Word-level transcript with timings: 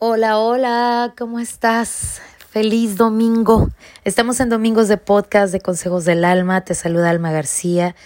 Hola, 0.00 0.38
hola, 0.38 1.12
¿cómo 1.18 1.40
estás? 1.40 2.20
Feliz 2.50 2.96
domingo. 2.96 3.70
Estamos 4.04 4.38
en 4.38 4.48
Domingos 4.48 4.86
de 4.86 4.96
Podcast 4.96 5.52
de 5.52 5.60
Consejos 5.60 6.04
del 6.04 6.24
Alma. 6.24 6.64
Te 6.64 6.76
saluda 6.76 7.10
Alma 7.10 7.32
García. 7.32 7.96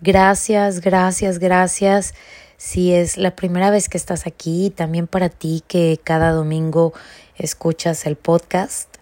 Gracias, 0.00 0.80
gracias, 0.80 1.38
gracias. 1.38 2.14
Si 2.56 2.92
es 2.92 3.16
la 3.16 3.36
primera 3.36 3.70
vez 3.70 3.88
que 3.88 3.96
estás 3.96 4.26
aquí, 4.26 4.70
también 4.74 5.06
para 5.06 5.28
ti 5.28 5.62
que 5.68 6.00
cada 6.02 6.32
domingo 6.32 6.92
escuchas 7.36 8.04
el 8.06 8.16
podcast, 8.16 8.96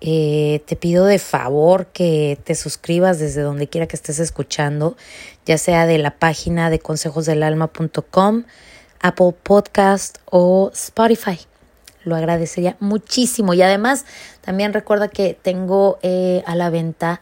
eh, 0.00 0.62
te 0.64 0.76
pido 0.76 1.04
de 1.04 1.18
favor 1.18 1.88
que 1.88 2.38
te 2.42 2.54
suscribas 2.54 3.18
desde 3.18 3.42
donde 3.42 3.68
quiera 3.68 3.86
que 3.86 3.96
estés 3.96 4.18
escuchando, 4.18 4.96
ya 5.44 5.58
sea 5.58 5.84
de 5.84 5.98
la 5.98 6.18
página 6.18 6.70
de 6.70 6.78
consejosdelalma.com, 6.78 8.44
Apple 9.02 9.34
Podcast 9.42 10.16
o 10.24 10.70
Spotify 10.72 11.38
lo 12.04 12.16
agradecería 12.16 12.76
muchísimo. 12.80 13.54
Y 13.54 13.62
además, 13.62 14.04
también 14.40 14.72
recuerda 14.72 15.08
que 15.08 15.36
tengo 15.40 15.98
eh, 16.02 16.42
a 16.46 16.54
la 16.54 16.70
venta 16.70 17.20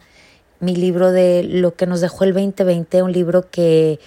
mi 0.59 0.75
libro 0.75 1.11
de 1.11 1.43
lo 1.43 1.75
que 1.75 1.87
nos 1.87 2.01
dejó 2.01 2.23
el 2.23 2.33
2020, 2.33 3.01
un 3.01 3.11
libro 3.11 3.49
que 3.49 3.99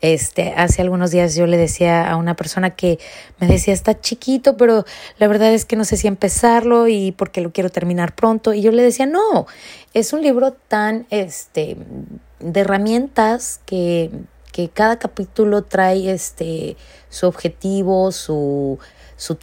este, 0.00 0.52
hace 0.56 0.80
algunos 0.82 1.10
días 1.10 1.34
yo 1.34 1.46
le 1.46 1.56
decía 1.56 2.08
a 2.08 2.16
una 2.16 2.34
persona 2.34 2.70
que 2.70 2.98
me 3.40 3.46
decía, 3.46 3.74
está 3.74 4.00
chiquito, 4.00 4.56
pero 4.56 4.84
la 5.18 5.26
verdad 5.26 5.52
es 5.52 5.64
que 5.64 5.76
no 5.76 5.84
sé 5.84 5.96
si 5.96 6.06
empezarlo 6.06 6.88
y 6.88 7.12
porque 7.12 7.40
lo 7.40 7.52
quiero 7.52 7.70
terminar 7.70 8.14
pronto. 8.14 8.54
Y 8.54 8.62
yo 8.62 8.70
le 8.70 8.82
decía, 8.82 9.06
no, 9.06 9.46
es 9.94 10.12
un 10.12 10.22
libro 10.22 10.52
tan, 10.52 11.06
este, 11.10 11.76
de 12.38 12.60
herramientas 12.60 13.60
que, 13.66 14.10
que 14.52 14.68
cada 14.68 14.98
capítulo 14.98 15.62
trae, 15.62 16.10
este, 16.10 16.76
su 17.10 17.26
objetivo, 17.26 18.12
su, 18.12 18.78
su 19.16 19.38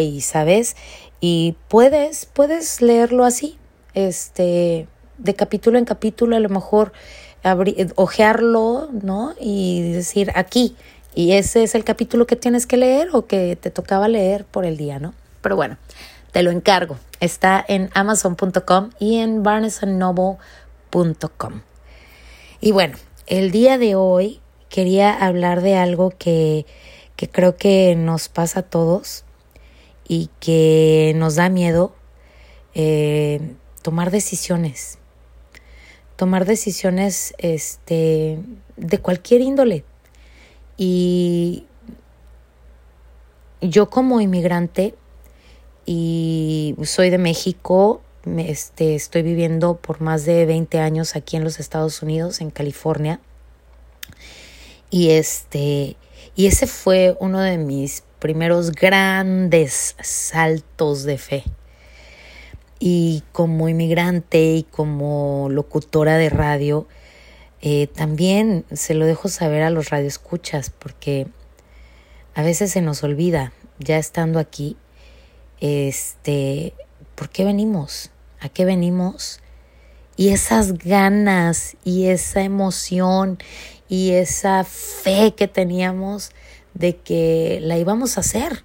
y, 0.00 0.20
¿sabes? 0.20 0.76
Y 1.20 1.56
puedes, 1.68 2.26
puedes 2.26 2.82
leerlo 2.82 3.24
así, 3.24 3.58
este, 3.94 4.88
de 5.18 5.34
capítulo 5.34 5.78
en 5.78 5.84
capítulo, 5.84 6.36
a 6.36 6.40
lo 6.40 6.48
mejor 6.48 6.92
ojearlo, 7.94 8.88
¿no? 9.02 9.34
Y 9.38 9.92
decir 9.92 10.32
aquí, 10.34 10.74
y 11.14 11.32
ese 11.32 11.62
es 11.62 11.74
el 11.74 11.84
capítulo 11.84 12.26
que 12.26 12.36
tienes 12.36 12.66
que 12.66 12.76
leer 12.76 13.08
o 13.12 13.26
que 13.26 13.56
te 13.56 13.70
tocaba 13.70 14.08
leer 14.08 14.44
por 14.44 14.66
el 14.66 14.76
día, 14.76 14.98
¿no? 14.98 15.14
Pero 15.40 15.56
bueno, 15.56 15.78
te 16.32 16.42
lo 16.42 16.50
encargo. 16.50 16.98
Está 17.20 17.64
en 17.66 17.88
amazon.com 17.94 18.90
y 18.98 19.16
en 19.16 19.42
barnesandnoble.com. 19.42 21.62
Y 22.60 22.72
bueno, 22.72 22.98
el 23.26 23.50
día 23.50 23.78
de 23.78 23.94
hoy 23.94 24.40
quería 24.68 25.12
hablar 25.12 25.62
de 25.62 25.76
algo 25.76 26.10
que 26.10 26.66
que 27.16 27.28
creo 27.28 27.56
que 27.56 27.96
nos 27.96 28.28
pasa 28.28 28.60
a 28.60 28.62
todos 28.62 29.24
y 30.06 30.30
que 30.38 31.14
nos 31.16 31.36
da 31.36 31.48
miedo 31.48 31.94
eh, 32.74 33.40
tomar 33.82 34.10
decisiones. 34.10 34.98
Tomar 36.16 36.44
decisiones 36.44 37.34
este, 37.38 38.38
de 38.76 38.98
cualquier 38.98 39.40
índole. 39.40 39.84
Y 40.76 41.64
yo 43.62 43.88
como 43.88 44.20
inmigrante 44.20 44.94
y 45.86 46.76
soy 46.84 47.10
de 47.10 47.18
México, 47.18 48.02
este, 48.38 48.94
estoy 48.94 49.22
viviendo 49.22 49.76
por 49.76 50.00
más 50.00 50.24
de 50.24 50.46
20 50.46 50.78
años 50.80 51.16
aquí 51.16 51.36
en 51.36 51.44
los 51.44 51.60
Estados 51.60 52.02
Unidos, 52.02 52.40
en 52.40 52.50
California. 52.50 53.20
Y 54.90 55.10
este, 55.10 55.96
y 56.34 56.46
ese 56.46 56.66
fue 56.66 57.16
uno 57.18 57.40
de 57.40 57.56
mis 57.56 58.02
primeros 58.18 58.72
grandes 58.72 59.96
saltos 60.02 61.04
de 61.04 61.18
fe. 61.18 61.44
Y 62.78 63.22
como 63.32 63.68
inmigrante 63.68 64.52
y 64.52 64.62
como 64.64 65.48
locutora 65.50 66.18
de 66.18 66.28
radio, 66.28 66.86
eh, 67.62 67.86
también 67.86 68.66
se 68.72 68.94
lo 68.94 69.06
dejo 69.06 69.28
saber 69.28 69.62
a 69.62 69.70
los 69.70 69.88
radioescuchas, 69.88 70.70
porque 70.70 71.26
a 72.34 72.42
veces 72.42 72.70
se 72.70 72.82
nos 72.82 73.02
olvida, 73.02 73.54
ya 73.78 73.96
estando 73.96 74.38
aquí, 74.38 74.76
este, 75.60 76.74
¿por 77.14 77.30
qué 77.30 77.44
venimos? 77.44 78.10
¿A 78.46 78.48
qué 78.48 78.64
venimos? 78.64 79.40
Y 80.16 80.28
esas 80.28 80.78
ganas 80.78 81.76
y 81.82 82.06
esa 82.06 82.42
emoción 82.42 83.38
y 83.88 84.12
esa 84.12 84.62
fe 84.62 85.34
que 85.36 85.48
teníamos 85.48 86.30
de 86.72 86.96
que 86.96 87.58
la 87.60 87.76
íbamos 87.76 88.16
a 88.16 88.20
hacer, 88.20 88.62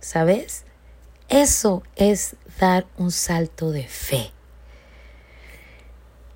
¿sabes? 0.00 0.64
Eso 1.30 1.82
es 1.96 2.36
dar 2.60 2.86
un 2.98 3.10
salto 3.10 3.70
de 3.70 3.84
fe. 3.84 4.32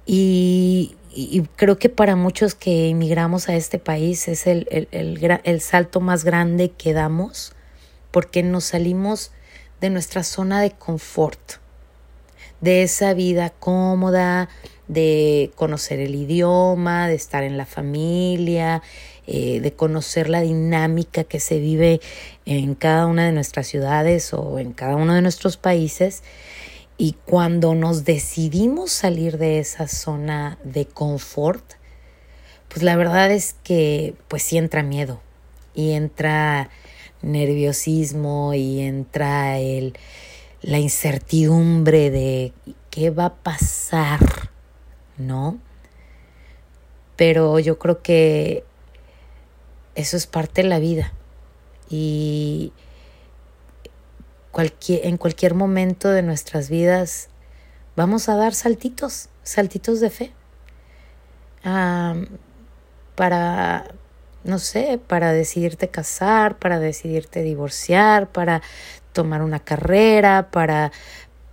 Y, 0.06 0.96
creo 1.56 1.78
que 1.78 1.90
para 1.90 2.16
muchos 2.16 2.54
que 2.54 2.88
emigramos 2.88 3.50
a 3.50 3.56
este 3.56 3.78
país 3.78 4.26
es 4.26 4.46
el, 4.46 4.88
el 4.90 5.60
salto 5.60 6.00
más 6.00 6.24
grande 6.24 6.70
que 6.70 6.94
damos 6.94 7.52
porque 8.10 8.42
nos 8.42 8.64
salimos 8.64 9.32
de 9.82 9.90
nuestra 9.90 10.22
zona 10.22 10.62
de 10.62 10.70
confort, 10.70 11.58
de 12.60 12.82
esa 12.82 13.14
vida 13.14 13.50
cómoda, 13.50 14.48
de 14.88 15.50
conocer 15.56 16.00
el 16.00 16.14
idioma, 16.14 17.08
de 17.08 17.14
estar 17.14 17.42
en 17.42 17.56
la 17.56 17.66
familia, 17.66 18.82
eh, 19.26 19.60
de 19.60 19.72
conocer 19.72 20.28
la 20.28 20.40
dinámica 20.40 21.24
que 21.24 21.40
se 21.40 21.58
vive 21.58 22.00
en 22.44 22.74
cada 22.74 23.06
una 23.06 23.26
de 23.26 23.32
nuestras 23.32 23.66
ciudades 23.66 24.32
o 24.32 24.58
en 24.58 24.72
cada 24.72 24.96
uno 24.96 25.14
de 25.14 25.22
nuestros 25.22 25.56
países. 25.56 26.22
Y 26.98 27.16
cuando 27.26 27.74
nos 27.74 28.04
decidimos 28.04 28.92
salir 28.92 29.36
de 29.36 29.58
esa 29.58 29.88
zona 29.88 30.58
de 30.64 30.86
confort, 30.86 31.72
pues 32.68 32.82
la 32.82 32.96
verdad 32.96 33.30
es 33.30 33.56
que 33.64 34.14
pues 34.28 34.42
sí 34.42 34.56
entra 34.56 34.82
miedo 34.82 35.20
y 35.74 35.92
entra 35.92 36.70
nerviosismo 37.22 38.54
y 38.54 38.80
entra 38.80 39.58
el, 39.58 39.94
la 40.66 40.78
incertidumbre 40.78 42.10
de 42.10 42.52
qué 42.90 43.08
va 43.10 43.26
a 43.26 43.34
pasar 43.34 44.20
¿no? 45.18 45.58
Pero 47.16 47.58
yo 47.58 47.78
creo 47.78 48.02
que 48.02 48.64
eso 49.94 50.16
es 50.16 50.26
parte 50.26 50.62
de 50.62 50.68
la 50.68 50.78
vida 50.78 51.12
y 51.88 52.72
cualquier, 54.50 55.06
en 55.06 55.16
cualquier 55.16 55.54
momento 55.54 56.10
de 56.10 56.22
nuestras 56.22 56.68
vidas 56.68 57.28
vamos 57.94 58.28
a 58.28 58.36
dar 58.36 58.54
saltitos, 58.54 59.30
saltitos 59.42 60.00
de 60.00 60.10
fe. 60.10 60.32
para, 63.14 63.86
no 64.46 64.58
sé, 64.58 65.00
para 65.06 65.32
decidirte 65.32 65.88
casar, 65.88 66.58
para 66.58 66.78
decidirte 66.78 67.42
divorciar, 67.42 68.28
para 68.28 68.62
tomar 69.12 69.42
una 69.42 69.60
carrera, 69.60 70.50
para, 70.50 70.92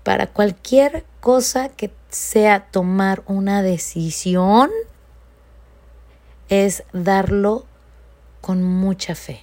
para 0.03 0.27
cualquier 0.27 1.05
cosa 1.19 1.69
que 1.69 1.91
sea 2.09 2.67
tomar 2.71 3.23
una 3.25 3.61
decisión, 3.61 4.69
es 6.49 6.83
darlo 6.93 7.65
con 8.41 8.63
mucha 8.63 9.15
fe, 9.15 9.41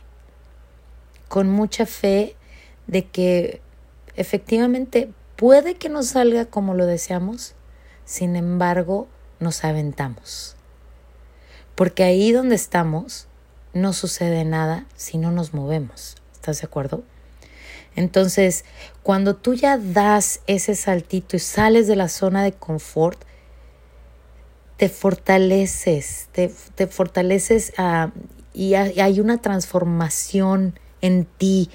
con 1.28 1.50
mucha 1.50 1.86
fe 1.86 2.36
de 2.86 3.06
que 3.06 3.62
efectivamente 4.14 5.10
puede 5.36 5.74
que 5.74 5.88
no 5.88 6.02
salga 6.02 6.44
como 6.44 6.74
lo 6.74 6.86
deseamos, 6.86 7.54
sin 8.04 8.36
embargo 8.36 9.08
nos 9.38 9.64
aventamos. 9.64 10.54
Porque 11.74 12.04
ahí 12.04 12.30
donde 12.30 12.56
estamos 12.56 13.26
no 13.72 13.92
sucede 13.92 14.44
nada 14.44 14.86
si 14.96 15.18
no 15.18 15.30
nos 15.30 15.54
movemos. 15.54 16.16
¿Estás 16.34 16.60
de 16.60 16.66
acuerdo? 16.66 17.02
Entonces, 17.96 18.64
cuando 19.02 19.36
tú 19.36 19.54
ya 19.54 19.76
das 19.78 20.40
ese 20.46 20.74
saltito 20.74 21.36
y 21.36 21.40
sales 21.40 21.86
de 21.86 21.96
la 21.96 22.08
zona 22.08 22.42
de 22.42 22.52
confort, 22.52 23.20
te 24.76 24.88
fortaleces, 24.88 26.28
te, 26.32 26.48
fortaleces 26.86 27.72
ah, 27.76 28.10
y 28.54 28.74
hay 28.74 29.20
una 29.20 29.38
transformación 29.38 30.78
en 31.02 31.26
ti. 31.26 31.70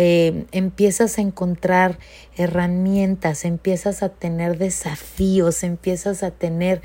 Eh, 0.00 0.46
empiezas 0.52 1.18
a 1.18 1.22
encontrar 1.22 1.98
herramientas, 2.36 3.44
empiezas 3.44 4.04
a 4.04 4.08
tener 4.08 4.56
desafíos, 4.56 5.64
empiezas 5.64 6.22
a 6.22 6.30
tener 6.30 6.82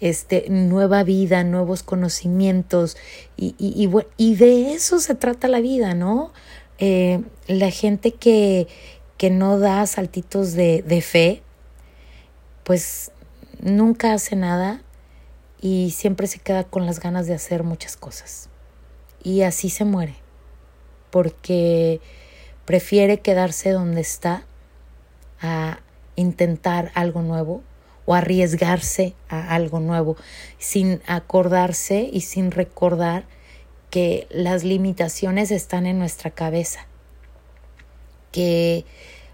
este, 0.00 0.46
nueva 0.48 1.04
vida, 1.04 1.44
nuevos 1.44 1.82
conocimientos 1.82 2.96
y, 3.36 3.54
y, 3.58 3.90
y 4.16 4.34
de 4.36 4.72
eso 4.72 4.98
se 4.98 5.14
trata 5.14 5.46
la 5.46 5.60
vida, 5.60 5.92
¿no? 5.92 6.32
Eh, 6.78 7.22
la 7.48 7.70
gente 7.70 8.12
que, 8.12 8.66
que, 9.18 9.28
no 9.28 9.58
da 9.58 9.86
saltitos 9.86 10.54
de, 10.54 10.82
de 10.82 11.02
fe, 11.02 11.42
pues 12.64 13.12
nunca 13.60 14.14
hace 14.14 14.36
nada 14.36 14.82
y 15.60 15.90
siempre 15.90 16.26
se 16.28 16.38
queda 16.38 16.64
con 16.64 16.86
las 16.86 16.98
ganas 16.98 17.26
de 17.26 17.34
hacer 17.34 17.62
muchas 17.62 17.98
cosas. 17.98 18.48
Y 19.22 19.42
así 19.42 19.68
se 19.68 19.84
muere, 19.84 20.14
porque 21.10 22.00
prefiere 22.64 23.20
quedarse 23.20 23.70
donde 23.70 24.00
está 24.00 24.44
a 25.40 25.80
intentar 26.16 26.90
algo 26.94 27.22
nuevo 27.22 27.62
o 28.06 28.14
arriesgarse 28.14 29.14
a 29.28 29.54
algo 29.54 29.80
nuevo 29.80 30.16
sin 30.58 31.00
acordarse 31.06 32.08
y 32.12 32.22
sin 32.22 32.50
recordar 32.50 33.24
que 33.90 34.26
las 34.30 34.64
limitaciones 34.64 35.50
están 35.50 35.86
en 35.86 35.98
nuestra 35.98 36.30
cabeza, 36.30 36.86
que 38.32 38.84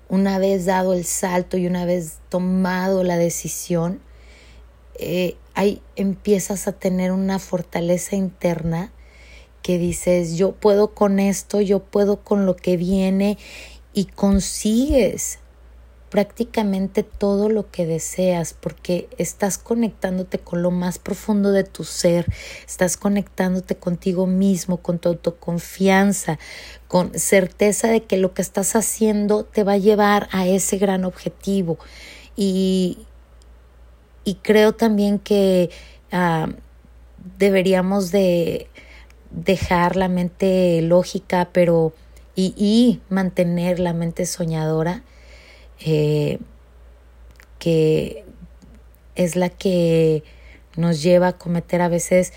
una 0.08 0.38
vez 0.38 0.66
dado 0.66 0.92
el 0.92 1.04
salto 1.04 1.56
y 1.56 1.66
una 1.66 1.84
vez 1.84 2.18
tomado 2.28 3.02
la 3.04 3.16
decisión, 3.16 4.00
eh, 4.98 5.36
ahí 5.54 5.80
empiezas 5.96 6.68
a 6.68 6.72
tener 6.72 7.12
una 7.12 7.38
fortaleza 7.38 8.16
interna 8.16 8.92
que 9.62 9.78
dices, 9.78 10.36
yo 10.36 10.52
puedo 10.52 10.94
con 10.94 11.18
esto, 11.18 11.60
yo 11.60 11.80
puedo 11.80 12.22
con 12.22 12.46
lo 12.46 12.56
que 12.56 12.76
viene 12.76 13.38
y 13.92 14.06
consigues 14.06 15.38
prácticamente 16.10 17.04
todo 17.04 17.48
lo 17.48 17.70
que 17.70 17.86
deseas 17.86 18.52
porque 18.52 19.08
estás 19.16 19.58
conectándote 19.58 20.40
con 20.40 20.60
lo 20.60 20.72
más 20.72 20.98
profundo 20.98 21.52
de 21.52 21.62
tu 21.62 21.84
ser, 21.84 22.26
estás 22.66 22.96
conectándote 22.96 23.76
contigo 23.76 24.26
mismo, 24.26 24.78
con 24.78 24.98
tu 24.98 25.08
autoconfianza, 25.08 26.38
con 26.88 27.16
certeza 27.16 27.88
de 27.88 28.02
que 28.02 28.16
lo 28.16 28.34
que 28.34 28.42
estás 28.42 28.74
haciendo 28.74 29.44
te 29.44 29.62
va 29.62 29.72
a 29.72 29.78
llevar 29.78 30.28
a 30.32 30.48
ese 30.48 30.78
gran 30.78 31.04
objetivo. 31.04 31.78
Y, 32.34 32.98
y 34.24 34.34
creo 34.36 34.72
también 34.72 35.20
que 35.20 35.70
ah, 36.10 36.48
deberíamos 37.38 38.10
de 38.10 38.68
dejar 39.30 39.96
la 39.96 40.08
mente 40.08 40.82
lógica, 40.82 41.50
pero 41.52 41.92
y, 42.34 42.54
y 42.56 43.00
mantener 43.08 43.80
la 43.80 43.92
mente 43.92 44.26
soñadora 44.26 45.02
eh, 45.80 46.38
que 47.58 48.24
es 49.14 49.36
la 49.36 49.48
que 49.48 50.22
nos 50.76 51.02
lleva 51.02 51.28
a 51.28 51.32
cometer 51.38 51.82
a 51.82 51.88
veces 51.88 52.32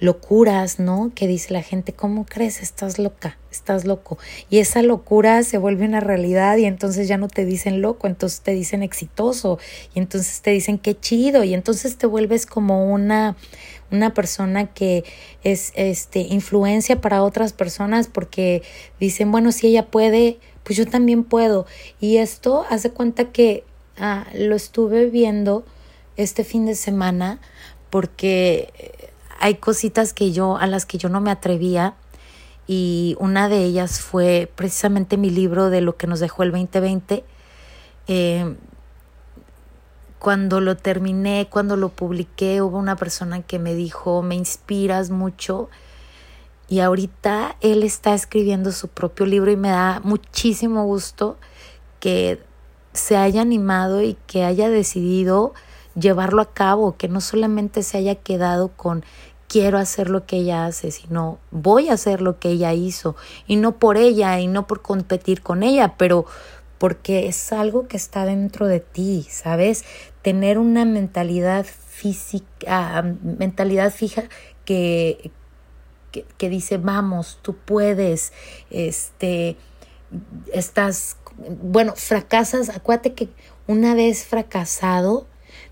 locuras, 0.00 0.78
¿no? 0.78 1.12
Que 1.14 1.26
dice 1.26 1.52
la 1.52 1.62
gente, 1.62 1.92
¿cómo 1.92 2.24
crees? 2.24 2.62
Estás 2.62 2.98
loca, 2.98 3.38
estás 3.50 3.84
loco. 3.84 4.18
Y 4.48 4.58
esa 4.58 4.82
locura 4.82 5.42
se 5.42 5.58
vuelve 5.58 5.84
una 5.84 6.00
realidad 6.00 6.56
y 6.56 6.64
entonces 6.64 7.06
ya 7.06 7.18
no 7.18 7.28
te 7.28 7.44
dicen 7.44 7.82
loco, 7.82 8.06
entonces 8.06 8.40
te 8.40 8.52
dicen 8.52 8.82
exitoso 8.82 9.58
y 9.94 9.98
entonces 9.98 10.40
te 10.40 10.50
dicen 10.50 10.78
qué 10.78 10.98
chido 10.98 11.44
y 11.44 11.52
entonces 11.52 11.96
te 11.96 12.06
vuelves 12.06 12.46
como 12.46 12.90
una 12.90 13.36
una 13.90 14.14
persona 14.14 14.66
que 14.66 15.04
es 15.42 15.72
este 15.74 16.20
influencia 16.20 17.00
para 17.00 17.22
otras 17.22 17.52
personas 17.52 18.08
porque 18.08 18.62
dicen, 18.98 19.32
bueno, 19.32 19.52
si 19.52 19.68
ella 19.68 19.86
puede, 19.86 20.38
pues 20.64 20.76
yo 20.76 20.86
también 20.86 21.24
puedo. 21.24 21.66
Y 22.00 22.18
esto 22.18 22.64
hace 22.68 22.90
cuenta 22.90 23.26
que 23.26 23.64
ah, 23.98 24.26
lo 24.34 24.56
estuve 24.56 25.06
viendo 25.06 25.64
este 26.16 26.44
fin 26.44 26.66
de 26.66 26.74
semana 26.74 27.40
porque 27.90 28.72
hay 29.40 29.54
cositas 29.56 30.12
que 30.12 30.32
yo 30.32 30.56
a 30.56 30.66
las 30.66 30.86
que 30.86 30.98
yo 30.98 31.08
no 31.08 31.20
me 31.20 31.30
atrevía 31.30 31.94
y 32.66 33.16
una 33.18 33.48
de 33.48 33.64
ellas 33.64 34.00
fue 34.00 34.48
precisamente 34.54 35.16
mi 35.16 35.30
libro 35.30 35.70
de 35.70 35.80
lo 35.80 35.96
que 35.96 36.06
nos 36.06 36.20
dejó 36.20 36.44
el 36.44 36.52
2020. 36.52 37.24
Eh, 38.06 38.54
cuando 40.20 40.60
lo 40.60 40.76
terminé, 40.76 41.48
cuando 41.50 41.76
lo 41.76 41.88
publiqué, 41.88 42.60
hubo 42.60 42.78
una 42.78 42.94
persona 42.94 43.40
que 43.40 43.58
me 43.58 43.74
dijo, 43.74 44.22
me 44.22 44.34
inspiras 44.34 45.10
mucho 45.10 45.70
y 46.68 46.80
ahorita 46.80 47.56
él 47.62 47.82
está 47.82 48.14
escribiendo 48.14 48.70
su 48.70 48.88
propio 48.88 49.24
libro 49.24 49.50
y 49.50 49.56
me 49.56 49.70
da 49.70 50.00
muchísimo 50.04 50.84
gusto 50.84 51.38
que 52.00 52.38
se 52.92 53.16
haya 53.16 53.40
animado 53.40 54.02
y 54.02 54.16
que 54.26 54.44
haya 54.44 54.68
decidido 54.68 55.54
llevarlo 55.94 56.42
a 56.42 56.52
cabo, 56.52 56.96
que 56.96 57.08
no 57.08 57.22
solamente 57.22 57.82
se 57.82 57.96
haya 57.96 58.14
quedado 58.14 58.68
con 58.68 59.04
quiero 59.48 59.78
hacer 59.78 60.10
lo 60.10 60.26
que 60.26 60.36
ella 60.36 60.66
hace, 60.66 60.90
sino 60.90 61.38
voy 61.50 61.88
a 61.88 61.94
hacer 61.94 62.20
lo 62.20 62.38
que 62.38 62.50
ella 62.50 62.74
hizo 62.74 63.16
y 63.46 63.56
no 63.56 63.78
por 63.78 63.96
ella 63.96 64.38
y 64.38 64.46
no 64.46 64.66
por 64.66 64.82
competir 64.82 65.42
con 65.42 65.62
ella, 65.62 65.94
pero 65.96 66.26
porque 66.80 67.28
es 67.28 67.52
algo 67.52 67.88
que 67.88 67.98
está 67.98 68.24
dentro 68.24 68.66
de 68.66 68.80
ti, 68.80 69.26
¿sabes? 69.28 69.84
Tener 70.22 70.56
una 70.56 70.86
mentalidad 70.86 71.66
física, 71.66 73.02
mentalidad 73.22 73.92
fija 73.92 74.24
que, 74.64 75.30
que, 76.38 76.48
dice, 76.48 76.78
vamos, 76.78 77.38
tú 77.42 77.54
puedes, 77.54 78.32
este, 78.70 79.58
estás, 80.54 81.18
bueno, 81.62 81.92
fracasas, 81.96 82.70
acuérdate 82.70 83.12
que 83.12 83.28
una 83.66 83.94
vez 83.94 84.24
fracasado 84.24 85.26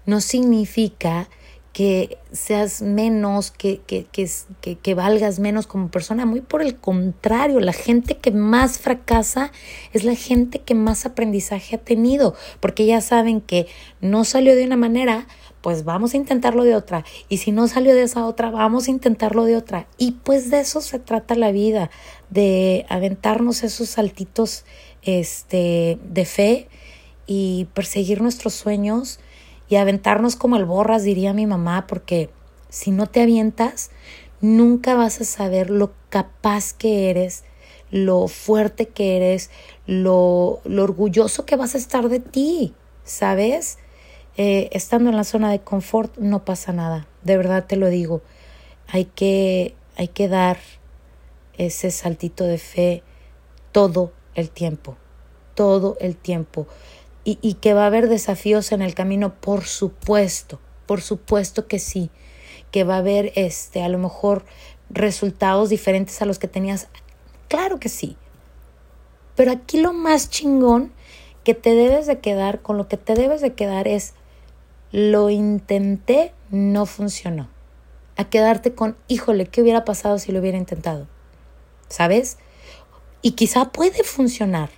no 0.05 0.21
significa 0.21 1.31
que 1.79 2.19
seas 2.33 2.83
menos, 2.83 3.53
que, 3.53 3.81
que, 3.87 4.05
que, 4.11 4.79
que, 4.79 4.95
valgas 4.95 5.39
menos 5.39 5.69
como 5.69 5.93
persona. 5.93 6.27
Muy 6.27 6.41
por 6.41 6.61
el 6.61 6.75
contrario, 6.75 7.61
la 7.61 7.73
gente 7.73 8.17
que 8.17 8.33
más 8.33 8.79
fracasa 8.79 9.53
es 9.93 10.03
la 10.03 10.17
gente 10.17 10.59
que 10.59 10.75
más 10.75 11.07
aprendizaje 11.07 11.77
ha 11.77 11.79
tenido, 11.79 12.35
porque 12.59 12.85
ya 12.85 13.01
saben 13.01 13.41
que 13.41 13.69
no 14.01 14.25
salió 14.25 14.57
de 14.57 14.65
una 14.65 14.77
manera, 14.77 15.29
pues 15.61 15.85
vamos 15.85 16.15
a 16.15 16.17
intentarlo 16.17 16.65
de 16.65 16.75
otra. 16.75 17.05
Y 17.29 17.37
si 17.37 17.53
no 17.53 17.69
salió 17.69 17.95
de 17.95 18.03
esa 18.03 18.27
otra, 18.27 18.51
vamos 18.51 18.89
a 18.89 18.91
intentarlo 18.91 19.45
de 19.45 19.55
otra. 19.55 19.87
Y 19.99 20.17
pues 20.25 20.51
de 20.51 20.59
eso 20.59 20.81
se 20.81 20.99
trata 20.99 21.37
la 21.37 21.53
vida, 21.53 21.93
de 22.29 22.87
aventarnos 22.89 23.63
esos 23.63 23.89
saltitos 23.91 24.65
este, 25.03 26.01
de 26.03 26.25
fe 26.25 26.69
y 27.29 27.69
perseguir 27.73 28.21
nuestros 28.21 28.55
sueños 28.55 29.21
y 29.69 29.77
aventarnos 29.77 30.37
como 30.37 30.57
el 30.57 30.65
borras, 30.65 31.03
diría 31.03 31.33
mi 31.33 31.47
mamá, 31.47 31.87
porque 31.87 32.31
si 32.69 32.91
no 32.91 33.07
te 33.07 33.23
avientas, 33.23 33.91
nunca 34.41 34.95
vas 34.95 35.21
a 35.21 35.25
saber 35.25 35.71
lo 35.71 35.93
capaz 36.09 36.73
que 36.73 37.11
eres, 37.11 37.45
lo 37.91 38.29
fuerte 38.29 38.89
que 38.89 39.17
eres, 39.17 39.51
lo, 39.87 40.61
lo 40.65 40.85
orgulloso 40.85 41.45
que 41.47 41.57
vas 41.57 41.75
a 41.75 41.79
estar 41.79 42.09
de 42.09 42.21
ti, 42.21 42.75
¿sabes? 43.05 43.79
Eh, 44.37 44.69
estando 44.73 45.11
en 45.11 45.17
la 45.17 45.25
zona 45.25 45.51
de 45.51 45.61
confort 45.61 46.17
no 46.19 46.45
pasa 46.45 46.73
nada, 46.73 47.09
de 47.23 47.37
verdad 47.37 47.67
te 47.67 47.77
lo 47.77 47.89
digo. 47.89 48.23
Hay 48.87 49.05
que, 49.05 49.75
hay 49.97 50.09
que 50.09 50.29
dar 50.29 50.59
ese 51.55 51.91
saltito 51.91 52.45
de 52.45 52.59
fe 52.59 53.03
todo 53.73 54.13
el 54.35 54.51
tiempo, 54.51 54.97
todo 55.55 55.97
el 56.01 56.17
tiempo. 56.17 56.69
Y, 57.25 57.39
y 57.43 57.55
que 57.55 57.75
va 57.75 57.85
a 57.85 57.87
haber 57.87 58.09
desafíos 58.09 58.73
en 58.73 58.81
el 58.81 58.95
camino, 58.95 59.35
por 59.35 59.65
supuesto, 59.65 60.61
por 60.87 61.03
supuesto 61.03 61.67
que 61.67 61.79
sí, 61.79 62.11
que 62.71 62.85
va 62.85 62.95
a 62.95 62.99
haber 62.99 63.33
este, 63.35 63.83
a 63.83 63.89
lo 63.89 63.99
mejor 63.99 64.45
resultados 64.91 65.69
diferentes 65.69 66.21
a 66.23 66.25
los 66.25 66.39
que 66.39 66.49
tenías. 66.49 66.89
Claro 67.49 67.79
que 67.79 67.89
sí. 67.89 68.17
Pero 69.37 69.53
aquí 69.53 69.81
lo 69.81 69.93
más 69.93 70.31
chingón 70.31 70.93
que 71.45 71.55
te 71.55 71.75
debes 71.75 72.07
de 72.07 72.19
quedar, 72.19 72.61
con 72.61 72.77
lo 72.77 72.89
que 72.89 72.97
te 72.97 73.15
debes 73.15 73.41
de 73.41 73.55
quedar 73.55 73.89
es 73.89 74.15
lo 74.91 75.31
intenté, 75.31 76.33
no 76.51 76.87
funcionó. 76.87 77.49
A 78.17 78.29
quedarte 78.29 78.75
con, 78.75 78.97
híjole, 79.07 79.47
¿qué 79.47 79.63
hubiera 79.63 79.85
pasado 79.85 80.19
si 80.19 80.33
lo 80.33 80.41
hubiera 80.41 80.59
intentado? 80.59 81.07
¿Sabes? 81.89 82.39
Y 83.23 83.33
quizá 83.33 83.67
puede 83.67 84.03
funcionar. 84.03 84.71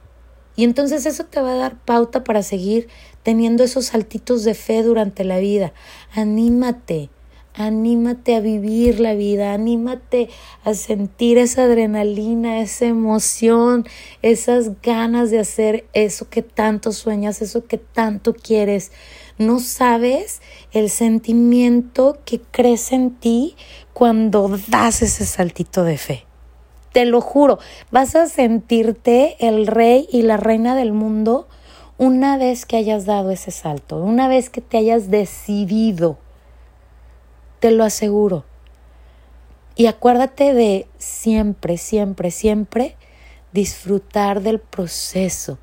Y 0.57 0.65
entonces 0.65 1.07
eso 1.07 1.25
te 1.25 1.41
va 1.41 1.53
a 1.53 1.57
dar 1.57 1.79
pauta 1.79 2.25
para 2.25 2.43
seguir 2.43 2.89
teniendo 3.23 3.65
esos 3.65 3.87
saltitos 3.87 4.45
de 4.45 4.55
fe 4.55 4.83
durante 4.83 5.25
la 5.25 5.39
vida. 5.39 5.73
Anímate, 6.13 7.11
anímate 7.55 8.35
a 8.35 8.41
vivir 8.41 9.01
la 9.01 9.15
vida, 9.15 9.53
anímate 9.53 10.29
a 10.65 10.75
sentir 10.75 11.39
esa 11.39 11.65
adrenalina, 11.65 12.61
esa 12.61 12.87
emoción, 12.87 13.87
esas 14.23 14.81
ganas 14.83 15.31
de 15.31 15.41
hacer 15.41 15.87
eso 15.93 16.29
que 16.29 16.43
tanto 16.43 16.93
sueñas, 16.93 17.43
eso 17.43 17.67
que 17.67 17.79
tanto 17.79 18.35
quieres. 18.35 18.93
No 19.39 19.61
sabes 19.61 20.41
el 20.73 20.91
sentimiento 20.91 22.19
que 22.25 22.41
crece 22.41 22.95
en 22.95 23.15
ti 23.17 23.57
cuando 23.93 24.59
das 24.69 25.03
ese 25.03 25.27
saltito 25.27 25.85
de 25.85 25.99
fe. 25.99 26.30
Te 26.93 27.05
lo 27.05 27.21
juro, 27.21 27.59
vas 27.91 28.17
a 28.17 28.27
sentirte 28.27 29.37
el 29.39 29.67
rey 29.67 30.09
y 30.11 30.23
la 30.23 30.37
reina 30.37 30.75
del 30.75 30.93
mundo 30.93 31.47
una 31.99 32.37
vez 32.39 32.67
que 32.67 32.77
hayas 32.77 33.05
dado 33.05 33.31
ese 33.31 33.51
salto, 33.51 33.99
una 33.99 34.27
vez 34.27 34.51
que 34.51 34.61
te 34.61 34.79
hayas 34.79 35.11
decidido. 35.11 36.19
Te 37.61 37.71
lo 37.71 37.85
aseguro. 37.85 38.45
Y 39.77 39.87
acuérdate 39.87 40.55
de 40.55 40.87
siempre, 40.99 41.77
siempre, 41.77 42.31
siempre 42.31 42.97
disfrutar 43.53 44.43
del 44.43 44.61
proceso. 44.61 45.59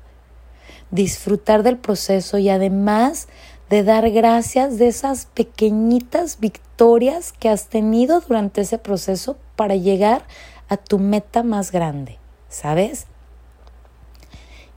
Disfrutar 0.90 1.62
del 1.62 1.76
proceso 1.76 2.38
y 2.38 2.48
además 2.48 3.28
de 3.68 3.82
dar 3.82 4.10
gracias 4.10 4.78
de 4.78 4.88
esas 4.88 5.26
pequeñitas 5.26 6.40
victorias 6.40 7.32
que 7.32 7.48
has 7.48 7.66
tenido 7.66 8.20
durante 8.20 8.62
ese 8.62 8.78
proceso 8.78 9.36
para 9.56 9.76
llegar 9.76 10.24
a 10.68 10.76
tu 10.76 10.98
meta 10.98 11.42
más 11.42 11.72
grande, 11.72 12.18
¿sabes? 12.48 13.06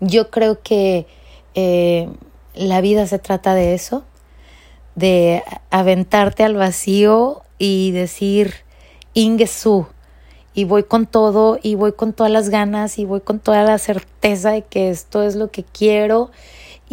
yo 0.01 0.31
creo 0.31 0.61
que 0.61 1.05
eh, 1.53 2.09
la 2.53 2.81
vida 2.81 3.07
se 3.07 3.19
trata 3.19 3.53
de 3.55 3.73
eso, 3.73 4.03
de 4.95 5.43
aventarte 5.69 6.43
al 6.43 6.55
vacío 6.55 7.43
y 7.57 7.91
decir, 7.91 8.55
Ingesu, 9.13 9.87
y 10.53 10.65
voy 10.65 10.83
con 10.83 11.05
todo, 11.05 11.59
y 11.61 11.75
voy 11.75 11.93
con 11.93 12.11
todas 12.11 12.31
las 12.31 12.49
ganas, 12.49 12.97
y 12.97 13.05
voy 13.05 13.21
con 13.21 13.39
toda 13.39 13.63
la 13.63 13.77
certeza 13.77 14.51
de 14.51 14.63
que 14.63 14.89
esto 14.89 15.23
es 15.23 15.35
lo 15.35 15.49
que 15.49 15.63
quiero. 15.63 16.31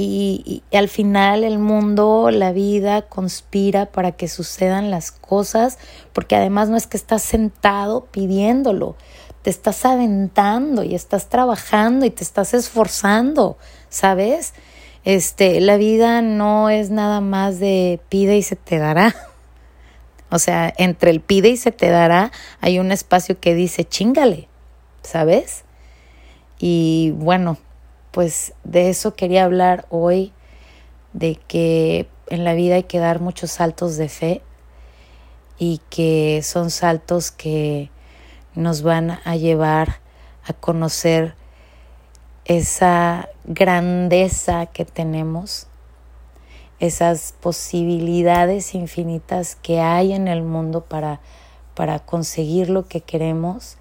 Y, 0.00 0.62
al 0.72 0.88
final 0.88 1.42
el 1.42 1.58
mundo, 1.58 2.30
la 2.30 2.52
vida 2.52 3.02
conspira 3.02 3.86
para 3.86 4.12
que 4.12 4.28
sucedan 4.28 4.92
las 4.92 5.10
cosas, 5.10 5.76
porque 6.12 6.36
además 6.36 6.68
no 6.68 6.76
es 6.76 6.86
que 6.86 6.96
estás 6.96 7.20
sentado 7.20 8.04
pidiéndolo, 8.04 8.94
te 9.42 9.50
estás 9.50 9.84
aventando 9.84 10.84
y 10.84 10.94
estás 10.94 11.28
trabajando 11.28 12.06
y 12.06 12.10
te 12.10 12.22
estás 12.22 12.54
esforzando, 12.54 13.58
¿sabes? 13.88 14.54
Este, 15.02 15.60
la 15.60 15.76
vida 15.76 16.22
no 16.22 16.70
es 16.70 16.90
nada 16.90 17.20
más 17.20 17.58
de 17.58 17.98
pide 18.08 18.36
y 18.36 18.44
se 18.44 18.54
te 18.54 18.78
dará. 18.78 19.16
O 20.30 20.38
sea, 20.38 20.72
entre 20.76 21.10
el 21.10 21.22
pide 21.22 21.48
y 21.48 21.56
se 21.56 21.72
te 21.72 21.88
dará 21.88 22.30
hay 22.60 22.78
un 22.78 22.92
espacio 22.92 23.40
que 23.40 23.54
dice 23.54 23.84
chingale, 23.84 24.46
¿sabes? 25.02 25.64
Y 26.60 27.14
bueno, 27.16 27.56
pues 28.10 28.54
de 28.64 28.90
eso 28.90 29.14
quería 29.14 29.44
hablar 29.44 29.86
hoy, 29.90 30.32
de 31.12 31.36
que 31.36 32.08
en 32.28 32.44
la 32.44 32.54
vida 32.54 32.76
hay 32.76 32.84
que 32.84 32.98
dar 32.98 33.20
muchos 33.20 33.50
saltos 33.50 33.96
de 33.96 34.08
fe 34.08 34.42
y 35.58 35.80
que 35.90 36.40
son 36.42 36.70
saltos 36.70 37.30
que 37.30 37.90
nos 38.54 38.82
van 38.82 39.18
a 39.24 39.36
llevar 39.36 40.00
a 40.44 40.52
conocer 40.52 41.34
esa 42.44 43.28
grandeza 43.44 44.66
que 44.66 44.84
tenemos, 44.84 45.66
esas 46.80 47.34
posibilidades 47.40 48.74
infinitas 48.74 49.56
que 49.56 49.80
hay 49.80 50.12
en 50.12 50.28
el 50.28 50.42
mundo 50.42 50.84
para, 50.84 51.20
para 51.74 51.98
conseguir 51.98 52.70
lo 52.70 52.86
que 52.86 53.00
queremos. 53.00 53.76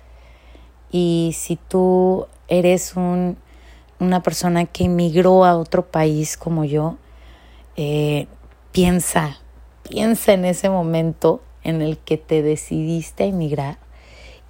Y 0.92 1.34
si 1.38 1.56
tú 1.56 2.28
eres 2.48 2.96
un, 2.96 3.38
una 4.00 4.22
persona 4.22 4.66
que 4.66 4.86
emigró 4.86 5.46
a 5.46 5.58
otro 5.58 5.88
país 5.88 6.38
como 6.38 6.66
yo, 6.66 6.98
eh, 7.76 8.28
piensa, 8.72 9.40
piensa 9.84 10.34
en 10.34 10.46
ese 10.46 10.70
momento 10.70 11.42
en 11.64 11.82
el 11.82 11.98
que 11.98 12.18
te 12.18 12.42
decidiste 12.42 13.24
a 13.24 13.28
emigrar 13.28 13.78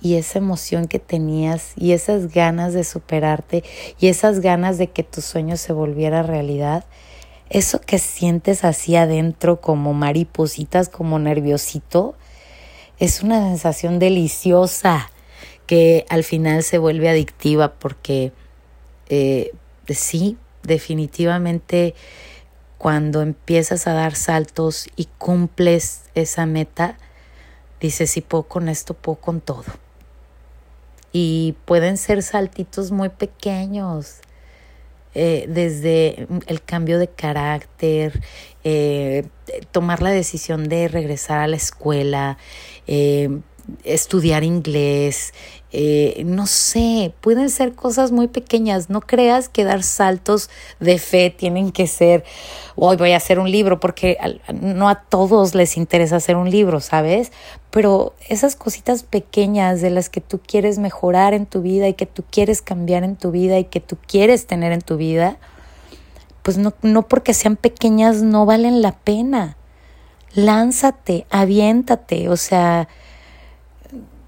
y 0.01 0.15
esa 0.15 0.39
emoción 0.39 0.87
que 0.87 0.99
tenías 0.99 1.73
y 1.75 1.93
esas 1.93 2.31
ganas 2.31 2.73
de 2.73 2.83
superarte 2.83 3.63
y 3.99 4.07
esas 4.07 4.39
ganas 4.39 4.77
de 4.77 4.87
que 4.87 5.03
tu 5.03 5.21
sueño 5.21 5.57
se 5.57 5.73
volviera 5.73 6.23
realidad, 6.23 6.85
eso 7.49 7.81
que 7.81 7.97
sientes 7.97 8.63
así 8.63 8.95
adentro 8.95 9.61
como 9.61 9.93
maripositas, 9.93 10.89
como 10.89 11.17
nerviosito, 11.17 12.15
es 12.99 13.23
una 13.23 13.41
sensación 13.41 13.99
deliciosa 13.99 15.09
que 15.65 16.05
al 16.09 16.23
final 16.23 16.63
se 16.63 16.77
vuelve 16.77 17.09
adictiva 17.09 17.73
porque 17.73 18.31
eh, 19.09 19.51
sí, 19.87 20.37
definitivamente 20.63 21.95
cuando 22.77 23.21
empiezas 23.21 23.87
a 23.87 23.93
dar 23.93 24.15
saltos 24.15 24.87
y 24.95 25.05
cumples 25.17 26.03
esa 26.15 26.45
meta, 26.45 26.97
dices, 27.79 28.11
si 28.11 28.21
puedo 28.21 28.43
con 28.43 28.69
esto, 28.69 28.93
puedo 28.93 29.19
con 29.19 29.41
todo 29.41 29.65
y 31.11 31.55
pueden 31.65 31.97
ser 31.97 32.21
saltitos 32.21 32.91
muy 32.91 33.09
pequeños. 33.09 34.17
Eh, 35.19 35.45
desde 35.49 36.27
el 36.45 36.61
cambio 36.61 36.99
de 36.99 37.07
carácter, 37.07 38.21
eh, 38.63 39.25
tomar 39.71 40.03
la 40.03 40.11
decisión 40.11 40.69
de 40.69 40.87
regresar 40.87 41.39
a 41.39 41.47
la 41.47 41.55
escuela, 41.55 42.37
estudiar 43.83 44.43
inglés, 44.43 45.33
eh, 45.71 46.23
no 46.25 46.47
sé, 46.47 47.13
pueden 47.19 47.49
ser 47.49 47.73
cosas 47.73 48.11
muy 48.11 48.27
pequeñas. 48.27 48.89
No 48.89 49.01
creas 49.01 49.49
que 49.49 49.63
dar 49.63 49.83
saltos 49.83 50.49
de 50.79 50.97
fe 50.97 51.29
tienen 51.29 51.71
que 51.71 51.87
ser, 51.87 52.23
hoy 52.75 52.95
voy 52.95 53.11
a 53.11 53.17
hacer 53.17 53.39
un 53.39 53.51
libro, 53.51 53.79
porque 53.79 54.17
no 54.53 54.87
a 54.87 55.03
todos 55.03 55.55
les 55.55 55.75
interesa 55.75 56.17
hacer 56.17 56.37
un 56.37 56.49
libro, 56.49 56.79
¿sabes? 56.79 57.31
Pero 57.69 58.13
esas 58.29 58.55
cositas 58.55 59.03
pequeñas 59.03 59.81
de 59.81 59.89
las 59.89 60.09
que 60.09 60.21
tú 60.21 60.39
quieres 60.39 60.79
mejorar 60.79 61.33
en 61.33 61.45
tu 61.45 61.61
vida 61.61 61.87
y 61.87 61.93
que 61.93 62.05
tú 62.05 62.23
quieres 62.29 62.61
cambiar 62.61 63.03
en 63.03 63.17
tu 63.17 63.31
vida 63.31 63.59
y 63.59 63.65
que 63.65 63.81
tú 63.81 63.97
quieres 64.07 64.47
tener 64.47 64.71
en 64.71 64.81
tu 64.81 64.95
vida, 64.95 65.37
pues 66.43 66.57
no, 66.57 66.73
no 66.81 67.07
porque 67.09 67.33
sean 67.33 67.57
pequeñas 67.57 68.21
no 68.21 68.45
valen 68.45 68.81
la 68.81 68.93
pena. 68.93 69.57
Lánzate, 70.33 71.25
aviéntate, 71.29 72.29
o 72.29 72.37
sea, 72.37 72.87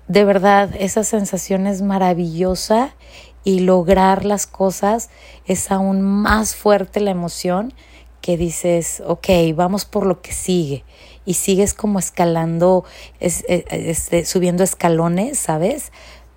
de 0.09 0.25
verdad, 0.25 0.71
esa 0.79 1.03
sensación 1.03 1.67
es 1.67 1.83
maravillosa 1.83 2.95
y 3.43 3.59
lograr 3.59 4.25
las 4.25 4.47
cosas 4.47 5.11
es 5.45 5.69
aún 5.71 6.01
más 6.01 6.55
fuerte 6.55 6.99
la 6.99 7.11
emoción 7.11 7.75
que 8.19 8.35
dices, 8.35 9.03
ok, 9.05 9.27
vamos 9.53 9.85
por 9.85 10.07
lo 10.07 10.21
que 10.23 10.33
sigue. 10.33 10.83
Y 11.25 11.35
sigues 11.35 11.75
como 11.75 11.99
escalando, 11.99 12.85
es, 13.19 13.45
e, 13.47 13.65
este, 13.69 14.25
subiendo 14.25 14.63
escalones, 14.63 15.37
¿sabes? 15.37 15.91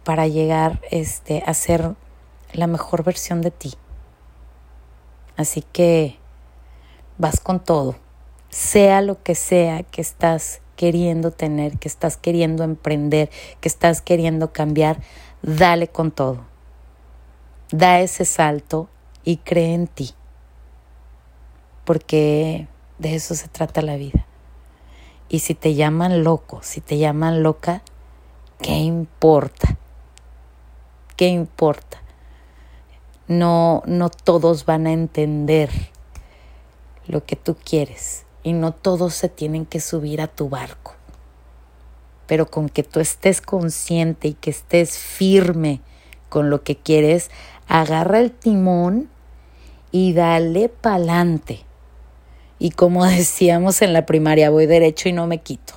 Para 0.05 0.27
llegar 0.27 0.83
este, 0.91 1.43
a 1.47 1.55
ser 1.55 1.95
la 2.53 2.67
mejor 2.67 3.05
versión 3.05 3.41
de 3.41 3.53
ti. 3.53 3.73
Así 5.39 5.65
que 5.73 6.19
vas 7.17 7.41
con 7.41 7.59
todo, 7.59 7.97
sea 8.51 9.01
lo 9.01 9.23
que 9.23 9.35
sea 9.35 9.83
que 9.83 10.03
estás 10.03 10.62
queriendo 10.77 11.31
tener, 11.31 11.79
que 11.79 11.89
estás 11.89 12.17
queriendo 12.17 12.65
emprender, 12.65 13.31
que 13.61 13.69
estás 13.69 14.01
queriendo 14.01 14.53
cambiar, 14.53 15.01
dale 15.43 15.89
con 15.89 16.11
todo. 16.11 16.45
Da 17.71 18.01
ese 18.01 18.25
salto 18.25 18.89
y 19.25 19.39
cree 19.39 19.75
en 19.75 19.87
ti. 19.87 20.11
Porque 21.85 22.69
de 22.99 23.15
eso 23.15 23.35
se 23.35 23.49
trata 23.49 23.83
la 23.83 23.97
vida. 23.97 24.27
Y 25.29 25.41
si 25.41 25.55
te 25.55 25.75
llaman 25.75 26.25
loco, 26.25 26.61
si 26.63 26.81
te 26.81 26.99
llaman 26.99 27.43
loca, 27.43 27.83
¿qué 28.61 28.77
importa? 28.79 29.79
¿Qué 31.17 31.29
importa? 31.29 32.03
No, 33.29 33.83
no 33.87 34.11
todos 34.11 34.67
van 34.67 34.87
a 34.87 34.93
entender 34.93 35.71
lo 37.07 37.25
que 37.25 37.37
tú 37.37 37.57
quieres 37.65 38.27
y 38.43 38.53
no 38.53 38.73
todos 38.73 39.15
se 39.15 39.29
tienen 39.29 39.67
que 39.67 39.81
subir 39.81 40.21
a 40.21 40.29
tu 40.29 40.49
barco. 40.49 40.95
Pero 42.27 42.47
con 42.47 42.69
que 42.69 42.83
tú 42.83 43.01
estés 43.01 43.41
consciente 43.41 44.29
y 44.29 44.35
que 44.35 44.51
estés 44.51 44.99
firme 44.99 45.81
con 46.29 46.51
lo 46.51 46.63
que 46.63 46.77
quieres, 46.77 47.31
agarra 47.69 48.21
el 48.21 48.33
timón 48.33 49.09
y 49.91 50.15
dale 50.15 50.69
pa'lante. 50.69 51.61
Y 52.59 52.71
como 52.71 53.05
decíamos 53.07 53.83
en 53.83 53.93
la 53.93 54.07
primaria, 54.07 54.51
voy 54.51 54.67
derecho 54.67 55.09
y 55.09 55.13
no 55.13 55.27
me 55.27 55.39
quito. 55.39 55.75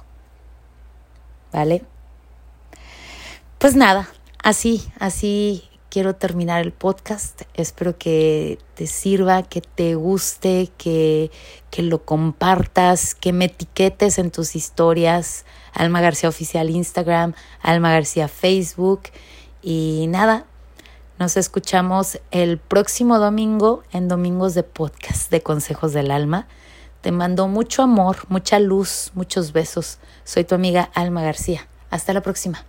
¿Vale? 1.51 1.83
Pues 3.59 3.75
nada, 3.75 4.09
así, 4.43 4.87
así 4.99 5.63
quiero 5.95 6.13
terminar 6.13 6.61
el 6.61 6.73
podcast. 6.73 7.43
Espero 7.53 7.97
que 7.97 8.59
te 8.73 8.85
sirva, 8.85 9.43
que 9.43 9.61
te 9.61 9.95
guste, 9.95 10.69
que, 10.77 11.31
que 11.71 11.83
lo 11.83 12.03
compartas, 12.03 13.15
que 13.15 13.31
me 13.31 13.45
etiquetes 13.45 14.17
en 14.17 14.29
tus 14.29 14.57
historias. 14.57 15.45
Alma 15.71 16.01
García 16.01 16.27
Oficial 16.27 16.69
Instagram, 16.69 17.33
Alma 17.61 17.93
García 17.93 18.27
Facebook. 18.27 19.03
Y 19.61 20.07
nada, 20.09 20.45
nos 21.17 21.37
escuchamos 21.37 22.19
el 22.31 22.57
próximo 22.57 23.17
domingo 23.17 23.83
en 23.93 24.09
Domingos 24.09 24.53
de 24.53 24.63
Podcast 24.63 25.31
de 25.31 25.39
Consejos 25.39 25.93
del 25.93 26.11
Alma. 26.11 26.45
Te 26.99 27.13
mando 27.13 27.47
mucho 27.47 27.83
amor, 27.83 28.17
mucha 28.27 28.59
luz, 28.59 29.11
muchos 29.13 29.53
besos. 29.53 29.99
Soy 30.25 30.43
tu 30.43 30.55
amiga 30.55 30.89
Alma 30.93 31.21
García. 31.21 31.69
Hasta 31.89 32.11
la 32.11 32.19
próxima. 32.19 32.65